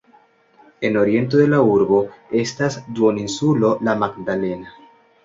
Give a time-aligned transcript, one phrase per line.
[0.85, 1.99] En oriento de la urbo
[2.39, 4.73] estas duoninsulo La Magdalena.